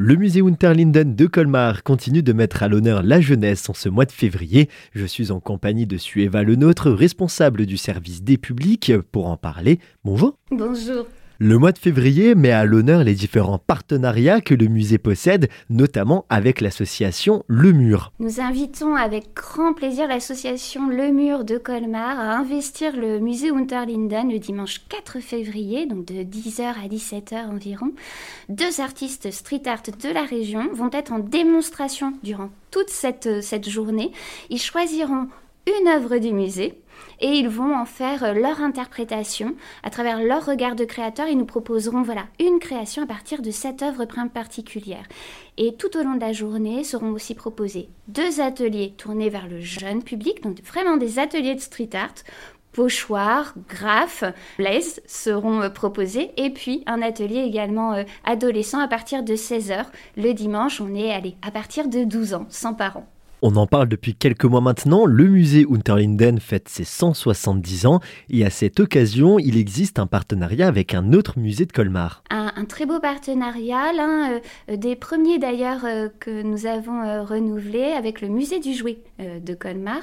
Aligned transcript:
Le 0.00 0.14
musée 0.14 0.42
Unterlinden 0.42 1.16
de 1.16 1.26
Colmar 1.26 1.82
continue 1.82 2.22
de 2.22 2.32
mettre 2.32 2.62
à 2.62 2.68
l'honneur 2.68 3.02
la 3.02 3.20
jeunesse 3.20 3.68
en 3.68 3.74
ce 3.74 3.88
mois 3.88 4.04
de 4.04 4.12
février. 4.12 4.68
Je 4.94 5.04
suis 5.04 5.32
en 5.32 5.40
compagnie 5.40 5.88
de 5.88 5.96
Sueva 5.96 6.44
Lenôtre, 6.44 6.88
responsable 6.88 7.66
du 7.66 7.76
service 7.76 8.22
des 8.22 8.38
publics, 8.38 8.92
pour 9.10 9.26
en 9.26 9.36
parler. 9.36 9.80
Bonjour. 10.04 10.38
Bonjour. 10.52 11.04
Le 11.40 11.56
mois 11.56 11.70
de 11.70 11.78
février 11.78 12.34
met 12.34 12.50
à 12.50 12.64
l'honneur 12.64 13.04
les 13.04 13.14
différents 13.14 13.60
partenariats 13.60 14.40
que 14.40 14.54
le 14.54 14.66
musée 14.66 14.98
possède, 14.98 15.48
notamment 15.70 16.24
avec 16.30 16.60
l'association 16.60 17.44
Le 17.46 17.70
Mur. 17.70 18.10
Nous 18.18 18.40
invitons 18.40 18.96
avec 18.96 19.34
grand 19.36 19.72
plaisir 19.72 20.08
l'association 20.08 20.88
Le 20.88 21.12
Mur 21.12 21.44
de 21.44 21.56
Colmar 21.56 22.18
à 22.18 22.36
investir 22.36 22.96
le 22.96 23.20
musée 23.20 23.52
Unterlinden 23.52 24.32
le 24.32 24.40
dimanche 24.40 24.80
4 24.88 25.20
février, 25.20 25.86
donc 25.86 26.06
de 26.06 26.24
10h 26.24 26.62
à 26.62 26.88
17h 26.88 27.46
environ. 27.46 27.92
Deux 28.48 28.80
artistes 28.80 29.30
street 29.30 29.62
art 29.66 29.82
de 29.82 30.12
la 30.12 30.24
région 30.24 30.68
vont 30.74 30.90
être 30.92 31.12
en 31.12 31.20
démonstration 31.20 32.14
durant 32.24 32.50
toute 32.72 32.90
cette, 32.90 33.44
cette 33.44 33.68
journée. 33.68 34.10
Ils 34.50 34.60
choisiront 34.60 35.28
une 35.66 35.88
œuvre 35.88 36.18
du 36.18 36.32
musée 36.32 36.80
et 37.20 37.28
ils 37.28 37.48
vont 37.48 37.74
en 37.74 37.84
faire 37.84 38.24
euh, 38.24 38.32
leur 38.32 38.60
interprétation 38.60 39.54
à 39.82 39.90
travers 39.90 40.22
leur 40.22 40.46
regard 40.46 40.76
de 40.76 40.84
créateur. 40.84 41.28
Ils 41.28 41.38
nous 41.38 41.44
proposeront 41.44 42.02
voilà 42.02 42.26
une 42.40 42.58
création 42.58 43.02
à 43.02 43.06
partir 43.06 43.42
de 43.42 43.50
cette 43.50 43.82
œuvre 43.82 44.04
particulière. 44.32 45.06
Et 45.56 45.74
tout 45.74 45.96
au 45.96 46.02
long 46.02 46.14
de 46.14 46.20
la 46.20 46.32
journée 46.32 46.84
seront 46.84 47.12
aussi 47.12 47.34
proposés 47.34 47.88
deux 48.08 48.40
ateliers 48.40 48.94
tournés 48.96 49.30
vers 49.30 49.48
le 49.48 49.60
jeune 49.60 50.02
public, 50.02 50.42
donc 50.42 50.62
vraiment 50.62 50.96
des 50.96 51.18
ateliers 51.18 51.54
de 51.54 51.60
street 51.60 51.90
art 51.94 52.14
pochoirs, 52.72 53.54
graphes, 53.68 54.24
blaze 54.56 55.00
seront 55.06 55.62
euh, 55.62 55.68
proposés 55.68 56.30
et 56.36 56.50
puis 56.50 56.84
un 56.86 57.02
atelier 57.02 57.40
également 57.40 57.94
euh, 57.94 58.04
adolescent 58.24 58.78
à 58.78 58.86
partir 58.86 59.24
de 59.24 59.34
16h. 59.34 59.86
Le 60.16 60.32
dimanche, 60.32 60.80
on 60.80 60.94
est 60.94 61.12
allé 61.12 61.34
à 61.42 61.50
partir 61.50 61.88
de 61.88 62.04
12 62.04 62.34
ans, 62.34 62.46
sans 62.50 62.74
parents. 62.74 63.06
On 63.40 63.54
en 63.54 63.68
parle 63.68 63.88
depuis 63.88 64.16
quelques 64.16 64.46
mois 64.46 64.60
maintenant, 64.60 65.06
le 65.06 65.28
musée 65.28 65.64
Unterlinden 65.70 66.40
fête 66.40 66.68
ses 66.68 66.82
170 66.82 67.86
ans 67.86 68.00
et 68.30 68.44
à 68.44 68.50
cette 68.50 68.80
occasion, 68.80 69.38
il 69.38 69.56
existe 69.56 70.00
un 70.00 70.08
partenariat 70.08 70.66
avec 70.66 70.92
un 70.92 71.12
autre 71.12 71.38
musée 71.38 71.64
de 71.64 71.70
Colmar. 71.70 72.24
Un, 72.30 72.64
très 72.64 72.84
beau 72.84 72.98
partenariat, 72.98 73.92
l'un 73.92 74.32
euh, 74.68 74.76
des 74.76 74.96
premiers 74.96 75.38
d'ailleurs 75.38 75.84
euh, 75.84 76.08
que 76.18 76.42
nous 76.42 76.66
avons 76.66 77.00
euh, 77.02 77.22
renouvelé 77.22 77.92
avec 77.92 78.20
le 78.22 78.28
musée 78.28 78.58
du 78.58 78.74
jouet 78.74 78.98
de 79.18 79.54
Colmar. 79.54 80.00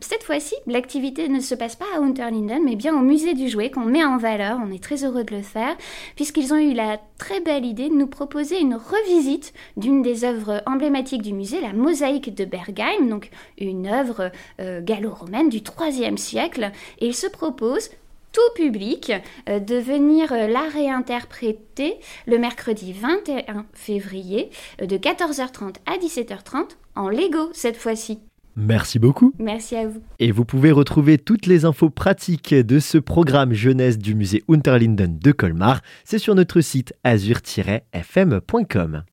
cette 0.00 0.22
fois-ci, 0.22 0.54
l'activité 0.66 1.28
ne 1.28 1.40
se 1.40 1.54
passe 1.54 1.74
pas 1.74 1.86
à 1.96 2.00
Unterlinden 2.00 2.62
mais 2.64 2.76
bien 2.76 2.96
au 2.96 3.02
musée 3.02 3.34
du 3.34 3.48
jouet 3.48 3.70
qu'on 3.70 3.84
met 3.84 4.04
en 4.04 4.16
valeur. 4.16 4.58
On 4.64 4.72
est 4.72 4.82
très 4.82 5.04
heureux 5.04 5.24
de 5.24 5.34
le 5.34 5.42
faire 5.42 5.76
puisqu'ils 6.16 6.52
ont 6.52 6.58
eu 6.58 6.72
la 6.72 7.00
très 7.18 7.40
belle 7.40 7.64
idée 7.64 7.88
de 7.88 7.94
nous 7.94 8.06
proposer 8.06 8.60
une 8.60 8.74
revisite 8.74 9.52
d'une 9.76 10.02
des 10.02 10.24
œuvres 10.24 10.62
emblématiques 10.66 11.22
du 11.22 11.32
musée, 11.32 11.60
la 11.60 11.72
mosaïque 11.72 12.34
de 12.34 12.44
Bergheim, 12.48 13.08
donc 13.08 13.30
une 13.58 13.86
œuvre 13.86 14.30
euh, 14.60 14.80
gallo-romaine 14.82 15.48
du 15.48 15.58
IIIe 15.58 16.18
siècle, 16.18 16.70
et 16.98 17.06
il 17.06 17.14
se 17.14 17.26
propose 17.26 17.90
tout 18.32 18.40
public 18.54 19.12
euh, 19.48 19.58
de 19.58 19.76
venir 19.76 20.32
euh, 20.32 20.46
la 20.46 20.68
réinterpréter 20.68 21.96
le 22.26 22.38
mercredi 22.38 22.92
21 22.92 23.66
février 23.72 24.50
de 24.80 24.96
14h30 24.96 25.76
à 25.86 25.98
17h30 25.98 26.76
en 26.94 27.08
Lego 27.08 27.50
cette 27.52 27.76
fois-ci. 27.76 28.20
Merci 28.60 28.98
beaucoup. 28.98 29.32
Merci 29.38 29.76
à 29.76 29.86
vous. 29.86 30.02
Et 30.18 30.32
vous 30.32 30.44
pouvez 30.44 30.72
retrouver 30.72 31.16
toutes 31.16 31.46
les 31.46 31.64
infos 31.64 31.90
pratiques 31.90 32.52
de 32.52 32.80
ce 32.80 32.98
programme 32.98 33.52
jeunesse 33.52 33.98
du 33.98 34.16
musée 34.16 34.42
Unterlinden 34.48 35.16
de 35.16 35.30
Colmar. 35.30 35.80
C'est 36.04 36.18
sur 36.18 36.34
notre 36.34 36.60
site 36.60 36.92
azur-fm.com. 37.04 39.04